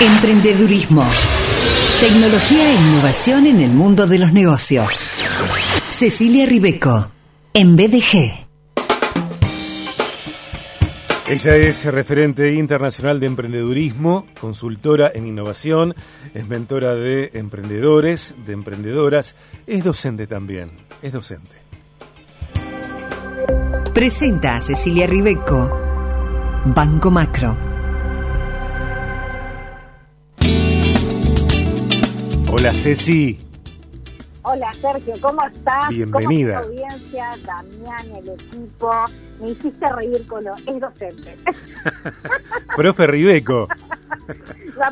[0.00, 1.04] Emprendedurismo.
[2.00, 4.92] Tecnología e innovación en el mundo de los negocios.
[5.90, 7.10] Cecilia Ribeco,
[7.52, 8.46] en BDG.
[11.26, 15.96] Ella es referente internacional de emprendedurismo, consultora en innovación,
[16.32, 19.34] es mentora de emprendedores, de emprendedoras,
[19.66, 20.70] es docente también,
[21.02, 21.56] es docente.
[23.92, 25.76] Presenta a Cecilia Ribeco,
[26.66, 27.77] Banco Macro.
[32.58, 33.38] Hola Ceci.
[34.42, 35.90] Hola Sergio, ¿cómo estás?
[35.90, 36.60] Bienvenida.
[36.60, 38.92] ¿Cómo está audiencia, Damián, el equipo?
[39.40, 40.54] Me hiciste reír con lo...
[40.66, 41.36] Es docente.
[42.76, 43.68] profe Ribeco.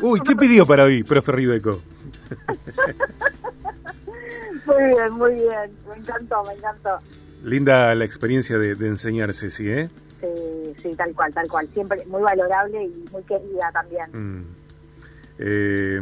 [0.01, 1.81] Uy, ¿qué pidió para hoy, profe Ribeco?
[4.65, 5.77] muy bien, muy bien.
[5.89, 6.99] Me encantó, me encantó.
[7.43, 9.89] Linda la experiencia de, enseñar, Ceci, ¿eh?
[10.21, 11.67] Sí, sí, tal cual, tal cual.
[11.73, 14.09] Siempre muy valorable y muy querida también.
[14.13, 14.45] Mm.
[15.39, 15.99] Eh,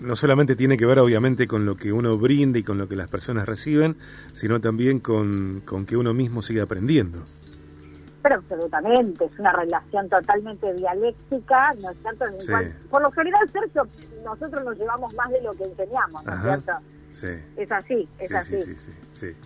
[0.00, 2.96] no solamente tiene que ver obviamente con lo que uno brinda y con lo que
[2.96, 3.96] las personas reciben,
[4.32, 7.18] sino también con, que uno mismo sigue aprendiendo.
[8.22, 12.24] Pero absolutamente, es una relación totalmente dialéctica, ¿no es cierto?
[12.90, 13.86] por lo general, Sergio,
[14.24, 16.72] nosotros nos llevamos más de lo que enseñamos, ¿no es cierto?
[17.10, 17.28] Sí.
[17.56, 18.60] Es así, es así.
[18.60, 19.36] Sí, sí, sí.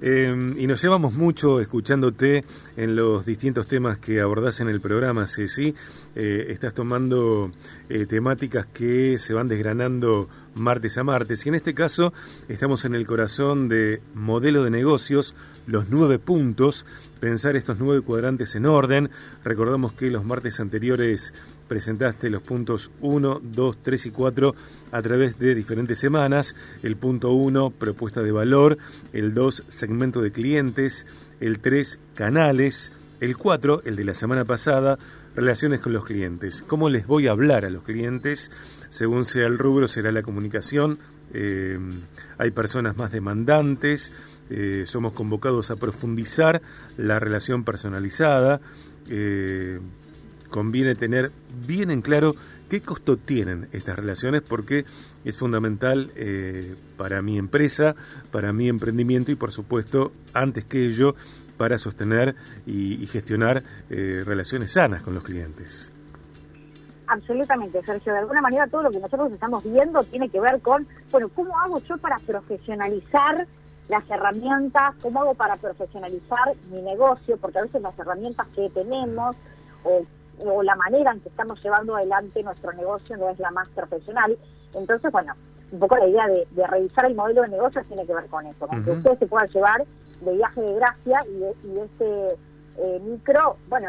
[0.00, 2.44] Em, y nos llevamos mucho escuchándote
[2.76, 5.74] en los distintos temas que abordás en el programa, Ceci.
[6.14, 7.50] Eh, estás tomando
[7.88, 11.44] eh, temáticas que se van desgranando martes a martes.
[11.44, 12.12] Y en este caso
[12.48, 15.34] estamos en el corazón de modelo de negocios,
[15.66, 16.86] los nueve puntos,
[17.20, 19.10] pensar estos nueve cuadrantes en orden.
[19.44, 21.32] Recordamos que los martes anteriores
[21.68, 24.54] presentaste los puntos 1, 2, 3 y 4
[24.90, 26.54] a través de diferentes semanas.
[26.82, 28.78] El punto 1, propuesta de valor.
[29.12, 31.06] El 2, segmento de clientes.
[31.40, 32.90] El 3, canales.
[33.20, 34.96] El 4, el de la semana pasada,
[35.34, 36.62] relaciones con los clientes.
[36.68, 38.52] ¿Cómo les voy a hablar a los clientes?
[38.90, 41.00] Según sea el rubro, será la comunicación.
[41.34, 41.80] Eh,
[42.38, 44.12] hay personas más demandantes.
[44.50, 46.62] Eh, somos convocados a profundizar
[46.96, 48.60] la relación personalizada.
[49.08, 49.80] Eh,
[50.48, 51.32] conviene tener
[51.66, 52.36] bien en claro
[52.70, 54.84] qué costo tienen estas relaciones porque
[55.24, 56.12] es fundamental
[56.96, 57.96] para mi empresa,
[58.30, 61.16] para mi emprendimiento y por supuesto, antes que ello,
[61.58, 62.34] para sostener
[62.66, 65.92] y, gestionar eh, relaciones sanas con los clientes.
[67.06, 68.12] Absolutamente, Sergio.
[68.12, 71.58] De alguna manera todo lo que nosotros estamos viendo tiene que ver con, bueno, ¿cómo
[71.58, 73.46] hago yo para profesionalizar
[73.88, 74.94] las herramientas?
[75.02, 77.36] ¿Cómo hago para profesionalizar mi negocio?
[77.38, 79.36] Porque a veces las herramientas que tenemos
[79.84, 80.04] o
[80.44, 84.36] o la manera en que estamos llevando adelante nuestro negocio no es la más profesional.
[84.74, 85.34] Entonces, bueno,
[85.72, 88.66] un poco la idea de, revisar el modelo de negocio tiene que ver con eso,
[88.66, 89.84] con que ustedes se puedan llevar
[90.20, 92.38] de viaje de gracia y de, y este
[92.78, 93.88] eh, micro, bueno,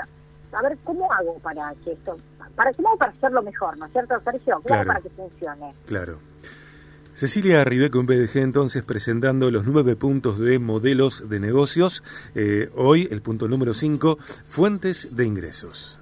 [0.52, 2.18] a ver cómo hago para que esto,
[2.56, 4.62] para cómo hago para hacerlo mejor, ¿no es cierto, Sergio?
[4.66, 5.74] Claro, para que funcione.
[5.86, 6.20] Claro.
[7.20, 12.02] Cecilia Ribeco en BDG entonces presentando los nueve puntos de modelos de negocios.
[12.34, 16.00] Eh, hoy el punto número cinco, fuentes de ingresos.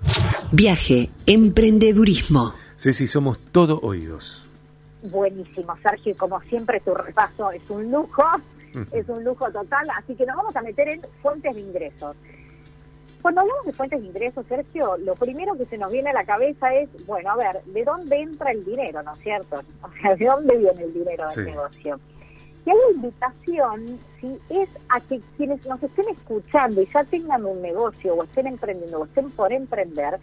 [0.52, 2.54] Viaje, emprendedurismo.
[2.76, 4.46] Ceci, somos todo oídos.
[5.02, 8.24] Buenísimo, Sergio, y como siempre tu repaso es un lujo,
[8.92, 12.16] es un lujo total, así que nos vamos a meter en fuentes de ingresos.
[13.22, 16.24] Cuando hablamos de fuentes de ingresos, Sergio, lo primero que se nos viene a la
[16.24, 19.62] cabeza es, bueno, a ver, ¿de dónde entra el dinero, no es cierto?
[19.84, 22.00] O sea, ¿de dónde viene el dinero del negocio?
[22.66, 27.62] Y hay invitación, si es a que quienes nos estén escuchando y ya tengan un
[27.62, 30.20] negocio o estén emprendiendo o estén por emprender,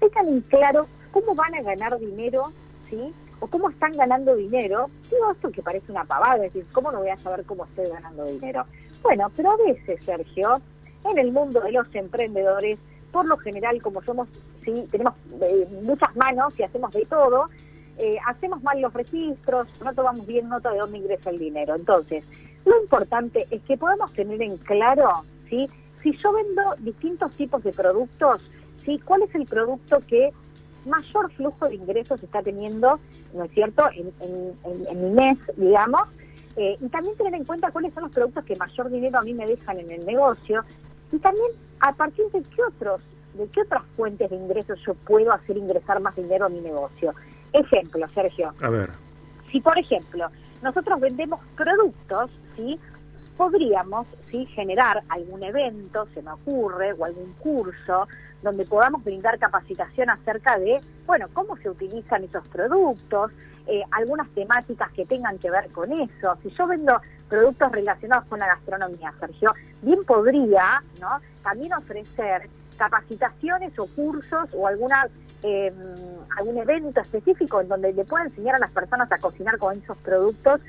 [0.00, 2.50] tengan en claro cómo van a ganar dinero,
[2.88, 3.12] ¿sí?
[3.42, 4.88] O cómo están ganando dinero.
[5.10, 7.88] Digo esto que parece una pavada, es decir, ¿cómo no voy a saber cómo estoy
[7.88, 8.64] ganando dinero?
[9.02, 10.62] Bueno, pero a veces, Sergio,
[11.10, 12.78] en el mundo de los emprendedores,
[13.10, 14.28] por lo general, como somos,
[14.64, 17.48] sí, tenemos eh, muchas manos y hacemos de todo,
[17.98, 21.74] eh, hacemos mal los registros, no tomamos bien nota de dónde ingresa el dinero.
[21.74, 22.24] Entonces,
[22.64, 25.68] lo importante es que podamos tener en claro, ¿sí?
[26.00, 28.40] si yo vendo distintos tipos de productos,
[28.84, 29.00] ¿sí?
[29.04, 30.32] cuál es el producto que
[30.86, 32.98] mayor flujo de ingresos está teniendo,
[33.34, 34.12] ¿no es cierto?, en,
[34.88, 36.08] en mi mes, digamos,
[36.56, 39.32] eh, y también tener en cuenta cuáles son los productos que mayor dinero a mí
[39.32, 40.62] me dejan en el negocio
[41.10, 41.46] y también
[41.80, 43.00] a partir de qué otros
[43.34, 47.14] de qué otras fuentes de ingresos yo puedo hacer ingresar más dinero a mi negocio.
[47.54, 48.52] Ejemplo, Sergio.
[48.60, 48.90] A ver.
[49.50, 50.28] Si por ejemplo
[50.62, 52.78] nosotros vendemos productos, sí,
[53.38, 58.06] podríamos sí generar algún evento, se me ocurre, o algún curso
[58.42, 63.30] donde podamos brindar capacitación acerca de, bueno, cómo se utilizan esos productos,
[63.66, 66.36] eh, algunas temáticas que tengan que ver con eso.
[66.42, 71.20] Si yo vendo productos relacionados con la gastronomía, Sergio, bien podría, ¿no?
[71.42, 75.06] También ofrecer capacitaciones o cursos o alguna
[75.44, 75.72] eh,
[76.36, 79.98] algún evento específico en donde le pueda enseñar a las personas a cocinar con esos
[79.98, 80.60] productos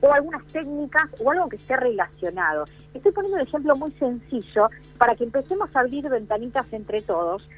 [0.00, 2.64] o algunas técnicas o algo que esté relacionado.
[2.92, 7.48] Estoy poniendo un ejemplo muy sencillo para que empecemos a abrir ventanitas entre todos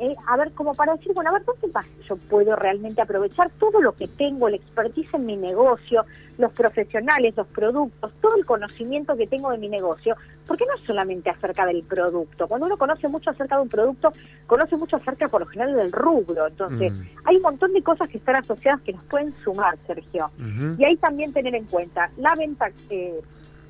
[0.00, 3.50] eh, a ver, como para decir, bueno, a ver, ¿dónde más yo puedo realmente aprovechar
[3.60, 6.04] todo lo que tengo, el expertise en mi negocio,
[6.36, 10.16] los profesionales, los productos, todo el conocimiento que tengo de mi negocio?
[10.48, 12.48] Porque no es solamente acerca del producto.
[12.48, 14.12] Cuando uno conoce mucho acerca de un producto,
[14.48, 16.48] conoce mucho acerca, por lo general, del rubro.
[16.48, 17.02] Entonces, mm.
[17.26, 20.28] hay un montón de cosas que están asociadas que nos pueden sumar, Sergio.
[20.76, 23.20] Y ahí también tener en cuenta la venta eh,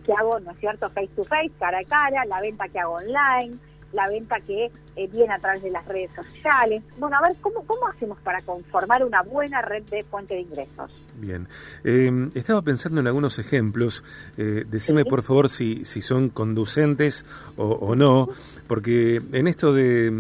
[0.05, 2.95] que hago, ¿no es cierto?, face to face, cara a cara, la venta que hago
[2.95, 3.59] online
[3.95, 6.83] la venta que eh, viene a través de las redes sociales.
[6.99, 10.91] Bueno, a ver, ¿cómo, ¿cómo hacemos para conformar una buena red de fuente de ingresos?
[11.17, 11.49] Bien,
[11.85, 14.05] em, estaba pensando en algunos ejemplos.
[14.37, 17.25] Eh, decime por favor si, si son conducentes
[17.57, 18.29] o, no,
[18.67, 20.13] porque en esto de,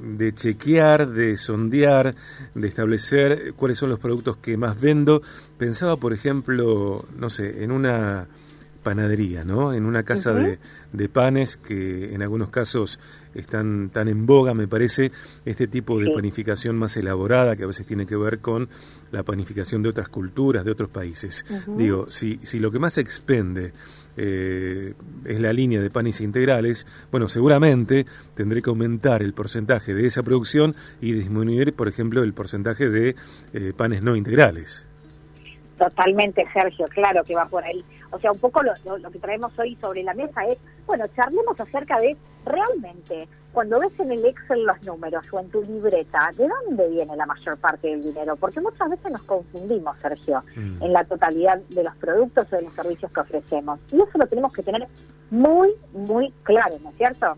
[0.00, 2.14] de chequear, de sondear,
[2.54, 5.22] de establecer cuáles son los productos que más vendo,
[5.56, 8.28] pensaba, por ejemplo, no sé, en una
[8.88, 9.74] panadería, ¿no?
[9.74, 10.58] En una casa de,
[10.94, 12.98] de, panes que en algunos casos
[13.34, 15.12] están tan en boga, me parece,
[15.44, 18.70] este tipo de panificación más elaborada que a veces tiene que ver con
[19.10, 21.44] la panificación de otras culturas, de otros países.
[21.76, 23.74] Digo, si, si lo que más expende
[24.16, 24.94] eh,
[25.26, 30.22] es la línea de panes integrales, bueno, seguramente tendré que aumentar el porcentaje de esa
[30.22, 33.16] producción y disminuir, por ejemplo, el porcentaje de
[33.52, 34.88] eh, panes no integrales.
[35.76, 37.84] Totalmente, Sergio, claro que va por ahí.
[38.10, 41.58] O sea, un poco lo, lo, que traemos hoy sobre la mesa es, bueno, charlemos
[41.60, 46.48] acerca de realmente, cuando ves en el Excel los números o en tu libreta, ¿de
[46.48, 48.36] dónde viene la mayor parte del dinero?
[48.36, 50.82] Porque muchas veces nos confundimos, Sergio, mm.
[50.82, 53.80] en la totalidad de los productos o de los servicios que ofrecemos.
[53.92, 54.86] Y eso lo tenemos que tener
[55.30, 57.36] muy, muy claro, ¿no es cierto?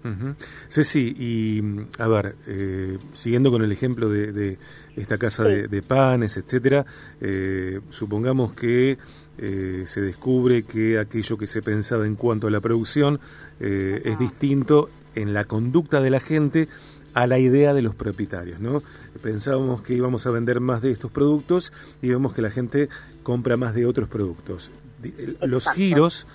[0.69, 1.63] Sí, sí, y
[2.01, 4.59] a ver, eh, siguiendo con el ejemplo de,
[4.97, 6.85] esta casa de, panes, etcétera,
[7.21, 8.99] eh, supongamos que
[9.39, 13.21] eh, se descubre que aquello que se pensaba en cuanto a la producción
[13.59, 16.69] eh, es distinto en la conducta de la gente
[17.15, 18.83] a la idea de los propietarios, ¿no?
[19.23, 21.73] Pensábamos que íbamos a vender más de estos productos
[22.03, 22.89] y vemos que la gente
[23.23, 24.71] compra más de otros productos.
[25.41, 26.27] Los giros,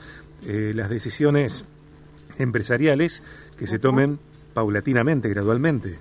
[0.45, 1.65] eh, las decisiones
[2.37, 3.23] empresariales
[3.57, 4.19] que se tomen
[4.53, 5.97] paulatinamente, gradualmente.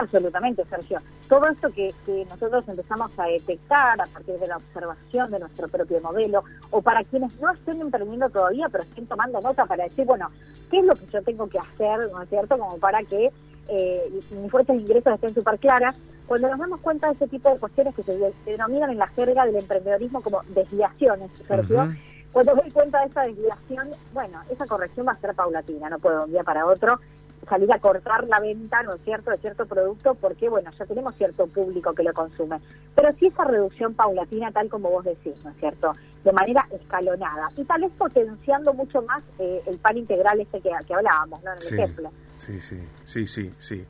[0.00, 1.00] Absolutamente, Sergio.
[1.28, 1.92] Todo esto que,
[2.30, 7.02] nosotros empezamos a detectar a partir de la observación de nuestro propio modelo, o para
[7.02, 10.30] quienes no estén emprendiendo todavía, pero estén tomando nota para decir, bueno,
[10.70, 13.32] ¿qué es lo que yo tengo que hacer, no es cierto?, como para que
[13.68, 15.96] eh, mis fuentes de ingresos estén súper claras.
[16.26, 19.46] Cuando nos damos cuenta de ese tipo de cuestiones que se, denominan en la jerga
[19.46, 21.92] del emprendedorismo como desviaciones, Sergio,
[22.30, 26.18] cuando doy cuenta de esa desviación, bueno, esa corrección va a ser paulatina, no puedo
[26.18, 27.00] de un día para otro
[27.48, 31.14] salir a cortar la venta, ¿no es cierto?, de cierto producto, porque, bueno, ya tenemos
[31.16, 32.60] cierto público que lo consume.
[32.94, 35.92] Pero sí esa reducción paulatina, tal como vos decís, ¿no es cierto?,
[36.24, 37.48] de manera escalonada.
[37.56, 41.52] Y tal vez potenciando mucho más eh, el pan integral este que, que hablábamos, ¿no?,
[41.52, 42.10] en el ejemplo.
[42.38, 43.84] Sí, sí, sí, sí, sí.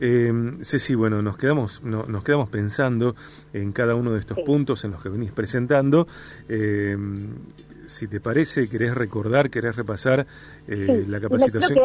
[0.00, 0.32] Eh,
[0.62, 3.14] sí, bueno, nos quedamos, nos quedamos pensando
[3.52, 6.08] en cada uno de estos puntos en los que venís presentando.
[6.48, 6.96] Eh,
[7.86, 10.26] si te parece, querés recordar, querés repasar
[10.66, 11.78] eh, la capacitación.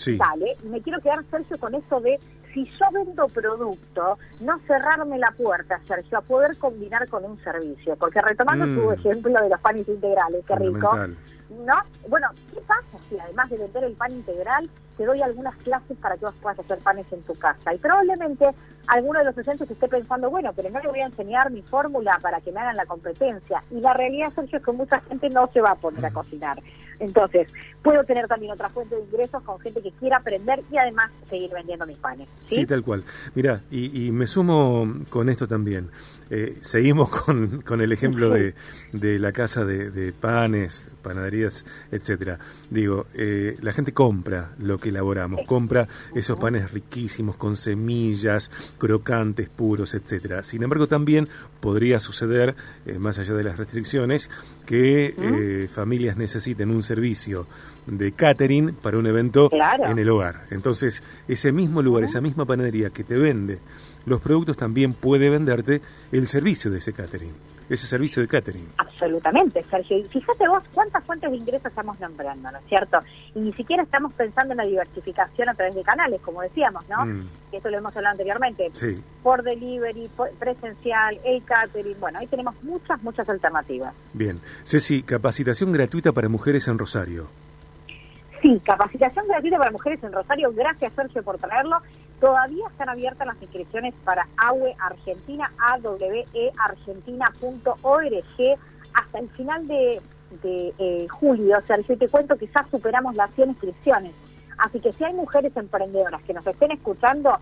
[0.00, 0.16] Sí.
[0.16, 2.18] Dale, me quiero quedar, Sergio, con eso de
[2.54, 7.96] si yo vendo producto, no cerrarme la puerta, Sergio, a poder combinar con un servicio.
[7.96, 8.92] Porque retomando tu mm.
[8.94, 10.90] ejemplo de los panes integrales, qué rico.
[11.66, 11.74] ¿No?
[12.08, 16.16] Bueno, ¿qué pasa si además de vender el pan integral, te doy algunas clases para
[16.16, 17.74] que vos puedas hacer panes en tu casa?
[17.74, 18.48] Y probablemente
[18.86, 22.18] alguno de los oyentes esté pensando, bueno, pero no le voy a enseñar mi fórmula
[22.22, 23.62] para que me hagan la competencia.
[23.70, 26.62] Y la realidad, Sergio, es que mucha gente no se va a poner a cocinar.
[27.00, 27.48] Entonces,
[27.82, 31.50] puedo tener también otra fuente de ingresos con gente que quiera aprender y además seguir
[31.50, 32.28] vendiendo mis panes.
[32.48, 33.02] Sí, tal cual.
[33.34, 35.88] Mira, y, me sumo con esto también.
[36.28, 38.54] Eh, seguimos con, con, el ejemplo de,
[38.92, 42.38] de la casa de, panes, panaderías, etcétera.
[42.68, 49.48] Digo, eh, la gente compra lo que elaboramos, compra esos panes riquísimos con semillas, crocantes,
[49.48, 50.42] puros, etcétera.
[50.42, 51.28] Sin embargo, también
[51.60, 52.54] podría suceder,
[52.86, 54.30] eh, más allá de las restricciones,
[54.66, 57.46] que familias necesiten un servicio
[57.86, 60.44] de catering para un evento en el hogar.
[60.50, 63.58] Entonces, ese mismo lugar, esa misma panadería que te vende
[64.06, 65.80] los productos, también puede venderte
[66.12, 67.34] el servicio de ese catering,
[67.68, 68.68] ese servicio de catering.
[68.78, 69.98] Absolutamente, Sergio.
[69.98, 72.98] Y fíjate vos cuántas fuentes de ingresos estamos nombrando, ¿no es cierto?
[73.34, 77.06] Y ni siquiera estamos pensando en la diversificación a través de canales, como decíamos, ¿no?
[77.06, 77.28] Mm.
[77.50, 78.70] Que eso lo hemos hablado anteriormente.
[78.72, 79.02] Sí.
[79.22, 81.98] Por delivery, presencial, el catering.
[81.98, 83.94] Bueno, ahí tenemos muchas, muchas alternativas.
[84.12, 84.40] Bien.
[84.64, 87.28] Ceci, capacitación gratuita para mujeres en Rosario.
[88.42, 90.52] Sí, capacitación gratuita para mujeres en Rosario.
[90.54, 91.78] Gracias, Sergio, por traerlo.
[92.20, 98.58] Todavía están abiertas las inscripciones para AWE Argentina, aweargentina.org
[98.92, 100.02] hasta el final de,
[100.44, 101.58] eh, julio.
[101.58, 104.12] O sea, yo te cuento que ya superamos las 100 inscripciones.
[104.60, 107.36] Así que si hay mujeres emprendedoras que nos estén escuchando,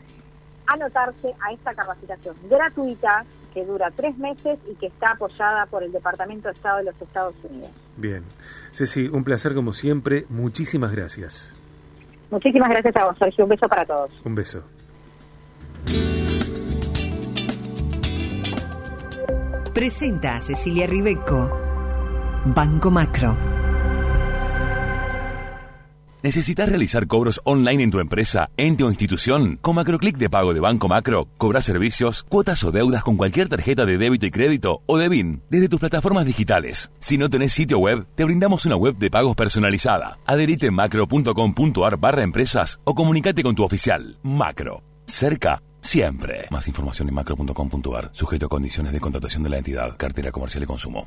[0.66, 5.90] anotarse a esta capacitación gratuita que dura tres meses y que está apoyada por el
[5.90, 7.70] Departamento de Estado de los Estados Unidos.
[7.96, 8.22] Bien.
[8.72, 10.26] Ceci, un placer como siempre.
[10.28, 11.54] Muchísimas gracias.
[12.30, 13.44] Muchísimas gracias a vos, Sergio.
[13.44, 14.10] Un beso para todos.
[14.24, 14.62] Un beso.
[19.74, 21.50] Presenta a Cecilia Ribeco.
[22.44, 23.57] Banco Macro.
[26.20, 29.56] ¿Necesitas realizar cobros online en tu empresa, ente o institución?
[29.62, 33.86] Con MacroClick de pago de Banco Macro, cobras servicios, cuotas o deudas con cualquier tarjeta
[33.86, 36.90] de débito y crédito o de BIN desde tus plataformas digitales.
[36.98, 40.18] Si no tenés sitio web, te brindamos una web de pagos personalizada.
[40.26, 44.18] Adherite macro.com.ar barra empresas o comunicate con tu oficial.
[44.24, 44.82] Macro.
[45.06, 46.48] Cerca siempre.
[46.50, 50.66] Más información en macro.com.ar, sujeto a condiciones de contratación de la entidad, cartera comercial y
[50.66, 51.06] consumo.